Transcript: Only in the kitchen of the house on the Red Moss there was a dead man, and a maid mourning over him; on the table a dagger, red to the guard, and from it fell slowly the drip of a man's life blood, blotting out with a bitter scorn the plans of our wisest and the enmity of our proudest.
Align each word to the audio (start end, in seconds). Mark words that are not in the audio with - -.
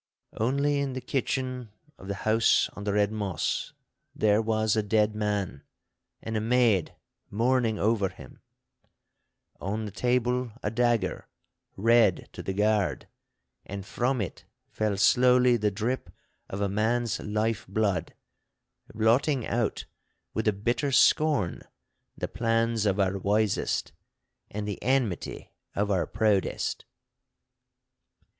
Only 0.35 0.79
in 0.79 0.93
the 0.93 0.99
kitchen 0.99 1.71
of 1.99 2.07
the 2.07 2.15
house 2.25 2.69
on 2.73 2.85
the 2.85 2.93
Red 2.93 3.11
Moss 3.11 3.71
there 4.15 4.41
was 4.41 4.75
a 4.75 4.81
dead 4.81 5.13
man, 5.13 5.61
and 6.23 6.35
a 6.35 6.41
maid 6.41 6.95
mourning 7.29 7.77
over 7.77 8.09
him; 8.09 8.41
on 9.59 9.85
the 9.85 9.91
table 9.91 10.53
a 10.63 10.71
dagger, 10.71 11.27
red 11.77 12.29
to 12.33 12.41
the 12.41 12.51
guard, 12.55 13.07
and 13.63 13.85
from 13.85 14.21
it 14.21 14.43
fell 14.71 14.97
slowly 14.97 15.55
the 15.55 15.69
drip 15.69 16.09
of 16.49 16.61
a 16.61 16.67
man's 16.67 17.19
life 17.19 17.67
blood, 17.67 18.15
blotting 18.95 19.45
out 19.45 19.85
with 20.33 20.47
a 20.47 20.51
bitter 20.51 20.91
scorn 20.91 21.61
the 22.17 22.27
plans 22.27 22.87
of 22.87 22.99
our 22.99 23.19
wisest 23.19 23.91
and 24.49 24.67
the 24.67 24.81
enmity 24.81 25.51
of 25.75 25.91
our 25.91 26.07
proudest. 26.07 26.85